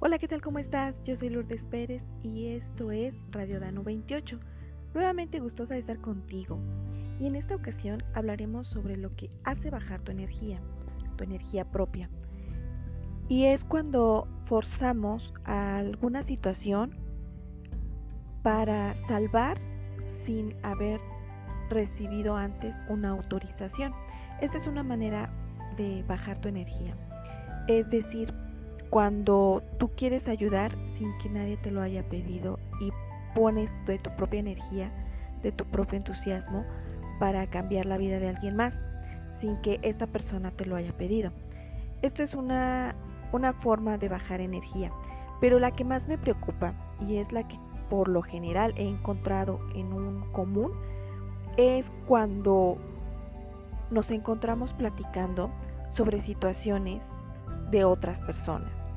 Hola, 0.00 0.18
¿qué 0.18 0.28
tal? 0.28 0.40
¿Cómo 0.40 0.58
estás? 0.58 0.94
Yo 1.04 1.16
soy 1.16 1.28
Lourdes 1.28 1.66
Pérez 1.66 2.02
y 2.22 2.48
esto 2.48 2.92
es 2.92 3.14
Radio 3.30 3.60
Dano 3.60 3.82
28. 3.82 4.38
Nuevamente 4.94 5.40
gustosa 5.40 5.74
de 5.74 5.80
estar 5.80 5.98
contigo. 6.00 6.58
Y 7.20 7.26
en 7.26 7.36
esta 7.36 7.54
ocasión 7.54 8.02
hablaremos 8.14 8.68
sobre 8.68 8.96
lo 8.96 9.14
que 9.16 9.30
hace 9.44 9.70
bajar 9.70 10.00
tu 10.00 10.12
energía, 10.12 10.60
tu 11.16 11.24
energía 11.24 11.70
propia. 11.70 12.08
Y 13.28 13.44
es 13.44 13.64
cuando 13.64 14.26
forzamos 14.44 15.34
a 15.44 15.76
alguna 15.78 16.22
situación 16.22 16.96
para 18.42 18.96
salvar 18.96 19.58
sin 20.06 20.54
haber 20.62 21.00
recibido 21.68 22.36
antes 22.36 22.80
una 22.88 23.10
autorización. 23.10 23.92
Esta 24.40 24.56
es 24.56 24.66
una 24.66 24.82
manera 24.82 25.30
de 25.78 26.04
bajar 26.06 26.38
tu 26.38 26.48
energía. 26.48 26.94
Es 27.66 27.88
decir, 27.88 28.34
cuando 28.90 29.62
tú 29.78 29.90
quieres 29.96 30.28
ayudar 30.28 30.76
sin 30.88 31.16
que 31.18 31.30
nadie 31.30 31.56
te 31.56 31.70
lo 31.70 31.80
haya 31.80 32.02
pedido 32.08 32.58
y 32.80 32.90
pones 33.34 33.70
de 33.86 33.98
tu 33.98 34.14
propia 34.16 34.40
energía, 34.40 34.90
de 35.42 35.52
tu 35.52 35.64
propio 35.64 35.98
entusiasmo 35.98 36.64
para 37.18 37.46
cambiar 37.46 37.86
la 37.86 37.98
vida 37.98 38.18
de 38.18 38.28
alguien 38.28 38.56
más, 38.56 38.78
sin 39.32 39.56
que 39.58 39.78
esta 39.82 40.06
persona 40.06 40.50
te 40.50 40.66
lo 40.66 40.76
haya 40.76 40.96
pedido. 40.96 41.32
Esto 42.02 42.22
es 42.22 42.34
una, 42.34 42.94
una 43.32 43.52
forma 43.52 43.98
de 43.98 44.08
bajar 44.08 44.40
energía, 44.40 44.92
pero 45.40 45.58
la 45.58 45.70
que 45.70 45.84
más 45.84 46.08
me 46.08 46.18
preocupa 46.18 46.74
y 47.06 47.16
es 47.16 47.32
la 47.32 47.46
que 47.46 47.58
por 47.88 48.08
lo 48.08 48.22
general 48.22 48.74
he 48.76 48.86
encontrado 48.86 49.60
en 49.74 49.92
un 49.92 50.20
común 50.32 50.72
es 51.56 51.92
cuando 52.06 52.76
nos 53.90 54.10
encontramos 54.10 54.72
platicando 54.72 55.50
sobre 55.90 56.20
situaciones 56.20 57.14
de 57.70 57.84
otras 57.84 58.20
personas, 58.20 58.88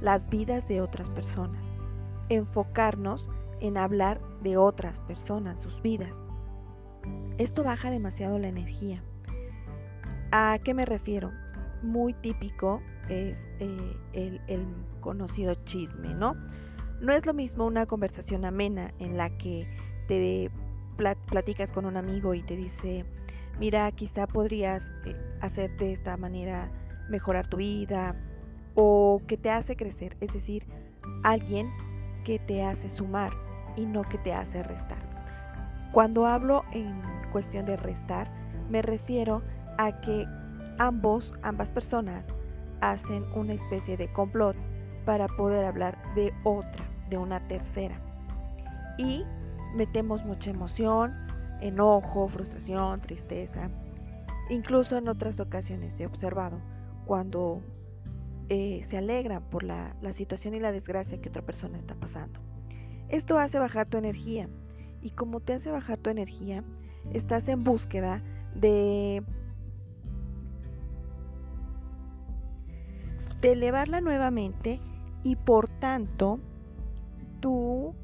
las 0.00 0.28
vidas 0.28 0.68
de 0.68 0.80
otras 0.80 1.10
personas, 1.10 1.72
enfocarnos 2.28 3.28
en 3.60 3.76
hablar 3.76 4.20
de 4.42 4.56
otras 4.56 5.00
personas, 5.00 5.60
sus 5.60 5.80
vidas. 5.82 6.20
Esto 7.38 7.64
baja 7.64 7.90
demasiado 7.90 8.38
la 8.38 8.48
energía. 8.48 9.02
¿A 10.32 10.58
qué 10.62 10.74
me 10.74 10.84
refiero? 10.84 11.32
Muy 11.82 12.14
típico 12.14 12.80
es 13.08 13.46
eh, 13.60 13.96
el, 14.12 14.40
el 14.46 14.66
conocido 15.00 15.54
chisme, 15.64 16.14
¿no? 16.14 16.34
No 17.00 17.12
es 17.12 17.26
lo 17.26 17.34
mismo 17.34 17.66
una 17.66 17.86
conversación 17.86 18.44
amena 18.44 18.94
en 18.98 19.16
la 19.16 19.36
que 19.36 19.68
te 20.08 20.50
platicas 20.96 21.72
con 21.72 21.86
un 21.86 21.96
amigo 21.96 22.34
y 22.34 22.42
te 22.42 22.56
dice, 22.56 23.04
mira, 23.58 23.90
quizá 23.92 24.26
podrías 24.26 24.92
eh, 25.06 25.16
hacerte 25.40 25.86
de 25.86 25.92
esta 25.92 26.16
manera 26.16 26.70
mejorar 27.08 27.46
tu 27.46 27.58
vida 27.58 28.16
o 28.74 29.20
que 29.26 29.36
te 29.36 29.50
hace 29.50 29.76
crecer, 29.76 30.16
es 30.20 30.32
decir, 30.32 30.66
alguien 31.22 31.70
que 32.24 32.38
te 32.38 32.62
hace 32.62 32.88
sumar 32.88 33.32
y 33.76 33.86
no 33.86 34.02
que 34.02 34.18
te 34.18 34.32
hace 34.32 34.62
restar. 34.62 34.98
Cuando 35.92 36.26
hablo 36.26 36.64
en 36.72 37.00
cuestión 37.30 37.66
de 37.66 37.76
restar, 37.76 38.28
me 38.68 38.82
refiero 38.82 39.42
a 39.78 40.00
que 40.00 40.26
ambos, 40.78 41.34
ambas 41.42 41.70
personas, 41.70 42.28
hacen 42.80 43.24
una 43.34 43.52
especie 43.54 43.96
de 43.96 44.12
complot 44.12 44.56
para 45.04 45.28
poder 45.28 45.64
hablar 45.64 45.96
de 46.14 46.32
otra, 46.44 46.84
de 47.10 47.18
una 47.18 47.46
tercera. 47.48 47.94
Y 48.98 49.24
metemos 49.74 50.24
mucha 50.24 50.50
emoción, 50.50 51.14
enojo, 51.60 52.28
frustración, 52.28 53.00
tristeza. 53.00 53.70
Incluso 54.50 54.98
en 54.98 55.08
otras 55.08 55.40
ocasiones 55.40 55.98
he 55.98 56.06
observado 56.06 56.60
cuando 57.06 57.62
eh, 58.48 58.82
se 58.84 58.98
alegran 58.98 59.42
por 59.50 59.62
la, 59.62 59.94
situación 60.12 60.54
y 60.54 60.60
la 60.60 60.72
desgracia 60.72 61.20
que 61.20 61.28
otra 61.28 61.42
persona 61.42 61.78
está 61.78 61.94
pasando. 61.94 62.40
Esto 63.08 63.38
hace 63.38 63.58
bajar 63.58 63.86
tu 63.86 63.96
energía 63.96 64.48
y 65.00 65.10
como 65.10 65.40
te 65.40 65.54
hace 65.54 65.70
bajar 65.70 65.98
tu 65.98 66.10
energía, 66.10 66.62
estás 67.12 67.48
en 67.48 67.64
búsqueda 67.64 68.22
de 68.54 69.22
elevarla 73.42 74.00
nuevamente 74.00 74.80
y 75.22 75.36
por 75.36 75.68
tanto 75.68 76.38
tú 77.40 77.94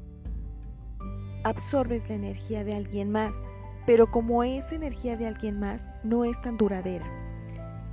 absorbes 1.43 2.07
la 2.09 2.15
energía 2.15 2.63
de 2.63 2.75
alguien 2.75 3.11
más, 3.11 3.41
pero 3.85 4.09
como 4.09 4.43
esa 4.43 4.75
energía 4.75 5.17
de 5.17 5.27
alguien 5.27 5.59
más 5.59 5.89
no 6.03 6.25
es 6.25 6.39
tan 6.41 6.57
duradera. 6.57 7.05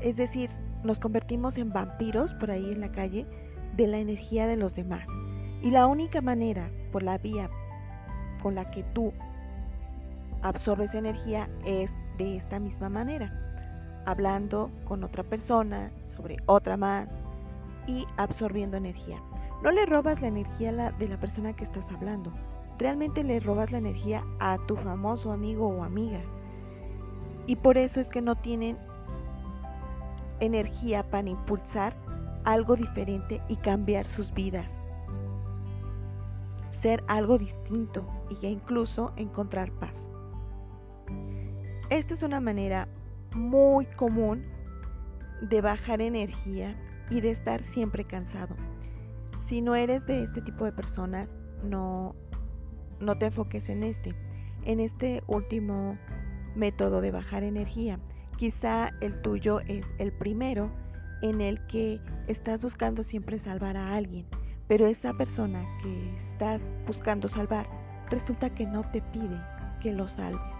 Es 0.00 0.16
decir, 0.16 0.50
nos 0.84 1.00
convertimos 1.00 1.58
en 1.58 1.72
vampiros 1.72 2.34
por 2.34 2.50
ahí 2.50 2.70
en 2.70 2.80
la 2.80 2.92
calle 2.92 3.26
de 3.76 3.86
la 3.86 3.98
energía 3.98 4.46
de 4.46 4.56
los 4.56 4.74
demás. 4.74 5.08
Y 5.62 5.70
la 5.70 5.86
única 5.86 6.20
manera 6.20 6.70
por 6.92 7.02
la 7.02 7.18
vía 7.18 7.50
con 8.42 8.54
la 8.54 8.70
que 8.70 8.84
tú 8.94 9.12
absorbes 10.42 10.94
energía 10.94 11.48
es 11.64 11.92
de 12.16 12.36
esta 12.36 12.60
misma 12.60 12.88
manera, 12.88 13.32
hablando 14.06 14.70
con 14.84 15.02
otra 15.02 15.24
persona 15.24 15.90
sobre 16.06 16.36
otra 16.46 16.76
más 16.76 17.08
y 17.86 18.06
absorbiendo 18.16 18.76
energía. 18.76 19.20
No 19.62 19.72
le 19.72 19.86
robas 19.86 20.20
la 20.20 20.28
energía 20.28 20.92
de 20.92 21.08
la 21.08 21.18
persona 21.18 21.52
que 21.54 21.64
estás 21.64 21.90
hablando, 21.90 22.32
realmente 22.78 23.24
le 23.24 23.40
robas 23.40 23.72
la 23.72 23.78
energía 23.78 24.24
a 24.38 24.58
tu 24.66 24.76
famoso 24.76 25.32
amigo 25.32 25.68
o 25.68 25.82
amiga. 25.82 26.20
Y 27.46 27.56
por 27.56 27.76
eso 27.76 28.00
es 28.00 28.08
que 28.08 28.22
no 28.22 28.36
tienen 28.36 28.78
energía 30.40 31.02
para 31.10 31.28
impulsar 31.28 31.96
algo 32.44 32.76
diferente 32.76 33.42
y 33.48 33.56
cambiar 33.56 34.06
sus 34.06 34.32
vidas. 34.32 34.80
Ser 36.70 37.02
algo 37.08 37.38
distinto 37.38 38.06
y 38.30 38.46
incluso 38.46 39.12
encontrar 39.16 39.72
paz. 39.72 40.08
Esta 41.90 42.14
es 42.14 42.22
una 42.22 42.40
manera 42.40 42.86
muy 43.34 43.86
común 43.86 44.44
de 45.40 45.60
bajar 45.60 46.00
energía 46.00 46.76
y 47.10 47.20
de 47.20 47.30
estar 47.30 47.62
siempre 47.62 48.04
cansado. 48.04 48.54
Si 49.40 49.62
no 49.62 49.74
eres 49.74 50.06
de 50.06 50.22
este 50.22 50.42
tipo 50.42 50.64
de 50.64 50.72
personas, 50.72 51.34
no 51.62 52.14
no 53.00 53.16
te 53.18 53.26
enfoques 53.26 53.68
en 53.68 53.82
este, 53.82 54.14
en 54.64 54.80
este 54.80 55.22
último 55.26 55.98
método 56.54 57.00
de 57.00 57.10
bajar 57.10 57.42
energía. 57.42 57.98
Quizá 58.36 58.90
el 59.00 59.20
tuyo 59.22 59.60
es 59.60 59.94
el 59.98 60.12
primero 60.12 60.70
en 61.22 61.40
el 61.40 61.64
que 61.66 62.00
estás 62.26 62.62
buscando 62.62 63.02
siempre 63.02 63.38
salvar 63.38 63.76
a 63.76 63.94
alguien, 63.94 64.26
pero 64.68 64.86
esa 64.86 65.12
persona 65.14 65.64
que 65.82 66.16
estás 66.16 66.70
buscando 66.86 67.28
salvar 67.28 67.68
resulta 68.10 68.50
que 68.50 68.66
no 68.66 68.82
te 68.90 69.02
pide 69.02 69.40
que 69.80 69.92
lo 69.92 70.06
salves. 70.08 70.56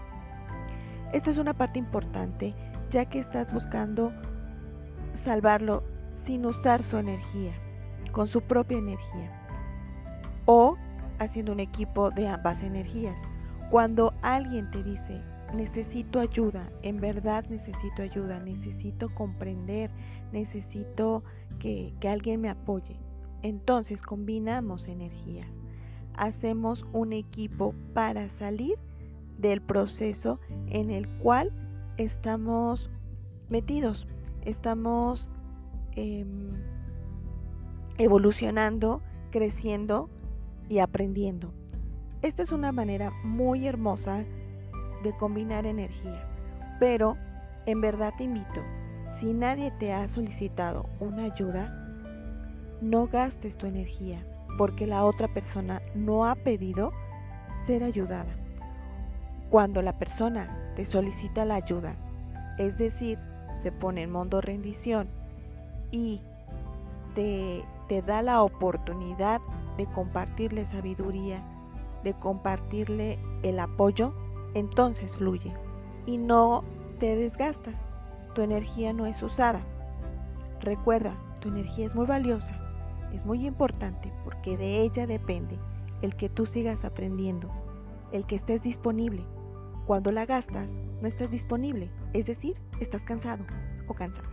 Esto 1.13 1.31
es 1.31 1.37
una 1.37 1.53
parte 1.53 1.79
importante 1.79 2.53
ya 2.89 3.05
que 3.05 3.19
estás 3.19 3.51
buscando 3.51 4.11
salvarlo 5.13 5.83
sin 6.23 6.45
usar 6.45 6.83
su 6.83 6.97
energía, 6.97 7.53
con 8.11 8.27
su 8.27 8.41
propia 8.41 8.77
energía. 8.77 9.31
O 10.45 10.77
haciendo 11.19 11.51
un 11.51 11.59
equipo 11.59 12.11
de 12.11 12.27
ambas 12.27 12.63
energías. 12.63 13.21
Cuando 13.69 14.13
alguien 14.21 14.69
te 14.71 14.83
dice, 14.83 15.21
necesito 15.53 16.19
ayuda, 16.19 16.69
en 16.81 16.99
verdad 16.99 17.45
necesito 17.49 18.01
ayuda, 18.01 18.39
necesito 18.39 19.13
comprender, 19.13 19.91
necesito 20.31 21.23
que, 21.59 21.93
que 21.99 22.09
alguien 22.09 22.41
me 22.41 22.49
apoye, 22.49 22.99
entonces 23.41 24.01
combinamos 24.01 24.87
energías. 24.87 25.61
Hacemos 26.15 26.85
un 26.91 27.13
equipo 27.13 27.73
para 27.93 28.27
salir 28.29 28.77
del 29.37 29.61
proceso 29.61 30.39
en 30.67 30.91
el 30.91 31.07
cual 31.19 31.51
estamos 31.97 32.89
metidos, 33.49 34.07
estamos 34.43 35.29
em, 35.95 36.51
evolucionando, 37.97 39.01
creciendo 39.31 40.09
y 40.69 40.79
aprendiendo. 40.79 41.51
Esta 42.21 42.43
es 42.43 42.51
una 42.51 42.71
manera 42.71 43.11
muy 43.23 43.67
hermosa 43.67 44.23
de 45.03 45.15
combinar 45.17 45.65
energías, 45.65 46.29
pero 46.79 47.17
en 47.65 47.81
verdad 47.81 48.13
te 48.17 48.23
invito, 48.23 48.61
si 49.19 49.33
nadie 49.33 49.71
te 49.79 49.91
ha 49.91 50.07
solicitado 50.07 50.85
una 50.99 51.25
ayuda, 51.25 51.75
no 52.81 53.07
gastes 53.07 53.57
tu 53.57 53.65
energía 53.67 54.23
porque 54.57 54.87
la 54.87 55.05
otra 55.05 55.27
persona 55.27 55.81
no 55.95 56.25
ha 56.25 56.35
pedido 56.35 56.91
ser 57.65 57.83
ayudada. 57.83 58.35
Cuando 59.49 59.81
la 59.81 59.97
persona 59.97 60.73
te 60.75 60.85
solicita 60.85 61.45
la 61.45 61.55
ayuda, 61.55 61.95
es 62.57 62.77
decir, 62.77 63.17
se 63.59 63.71
pone 63.71 64.03
en 64.03 64.11
modo 64.11 64.41
rendición 64.41 65.07
y 65.91 66.21
te, 67.15 67.63
te 67.89 68.03
da 68.03 68.21
la 68.21 68.43
oportunidad 68.43 69.41
de 69.75 69.87
compartirle 69.87 70.65
sabiduría, 70.65 71.43
de 72.03 72.13
compartirle 72.13 73.19
el 73.41 73.59
apoyo, 73.59 74.13
entonces 74.53 75.17
fluye 75.17 75.51
y 76.05 76.17
no 76.17 76.63
te 76.99 77.15
desgastas, 77.15 77.81
tu 78.35 78.43
energía 78.43 78.93
no 78.93 79.07
es 79.07 79.21
usada. 79.23 79.61
Recuerda, 80.61 81.15
tu 81.41 81.49
energía 81.49 81.87
es 81.87 81.95
muy 81.95 82.05
valiosa, 82.05 82.53
es 83.11 83.25
muy 83.25 83.47
importante 83.47 84.13
porque 84.23 84.55
de 84.55 84.81
ella 84.81 85.07
depende 85.07 85.57
el 86.03 86.15
que 86.15 86.29
tú 86.29 86.45
sigas 86.45 86.85
aprendiendo, 86.85 87.49
el 88.11 88.25
que 88.25 88.35
estés 88.35 88.61
disponible. 88.61 89.25
Cuando 89.87 90.11
la 90.11 90.27
gastas, 90.27 90.71
no 91.01 91.07
estás 91.07 91.31
disponible, 91.31 91.89
es 92.13 92.27
decir, 92.27 92.61
estás 92.79 93.01
cansado 93.01 93.43
o 93.87 93.95
cansada. 93.95 94.29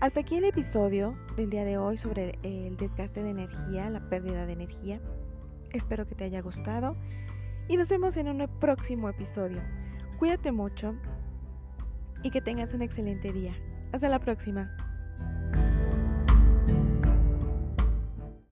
Hasta 0.00 0.20
aquí 0.20 0.36
el 0.36 0.44
episodio 0.44 1.16
del 1.36 1.50
día 1.50 1.64
de 1.64 1.78
hoy 1.78 1.96
sobre 1.96 2.38
el 2.42 2.76
desgaste 2.76 3.22
de 3.22 3.30
energía, 3.30 3.88
la 3.90 4.00
pérdida 4.08 4.44
de 4.44 4.52
energía. 4.52 5.00
Espero 5.72 6.06
que 6.06 6.14
te 6.14 6.24
haya 6.24 6.42
gustado 6.42 6.96
y 7.68 7.76
nos 7.76 7.88
vemos 7.88 8.16
en 8.16 8.28
un 8.28 8.46
próximo 8.60 9.08
episodio. 9.08 9.62
Cuídate 10.18 10.52
mucho 10.52 10.94
y 12.22 12.30
que 12.30 12.40
tengas 12.40 12.74
un 12.74 12.82
excelente 12.82 13.32
día. 13.32 13.54
Hasta 13.92 14.08
la 14.08 14.18
próxima. 14.18 14.83